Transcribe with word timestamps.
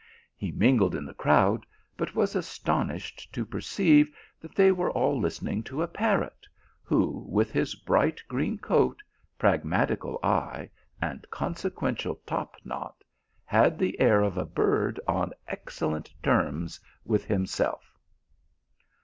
He 0.35 0.51
mingled 0.51 0.95
in 0.95 1.05
the 1.05 1.13
crowd, 1.13 1.63
but 1.95 2.15
was 2.15 2.35
astonished 2.35 3.31
to 3.35 3.45
perceive 3.45 4.09
that 4.39 4.55
they 4.55 4.71
were 4.71 4.89
all 4.89 5.19
listening 5.19 5.61
to 5.65 5.83
a 5.83 5.87
parrot, 5.87 6.47
who, 6.81 7.23
with 7.29 7.51
his 7.51 7.75
bright 7.75 8.19
green 8.27 8.57
coat, 8.57 8.99
pragmatical 9.37 10.19
eye, 10.23 10.71
and 10.99 11.29
consequential 11.29 12.15
topknot, 12.25 13.03
had 13.45 13.77
the 13.77 13.99
air 13.99 14.21
of 14.21 14.37
a 14.39 14.43
bird 14.45 14.99
on 15.07 15.33
excellent 15.47 16.11
terms 16.23 16.79
with 17.05 17.25
himself. 17.25 17.93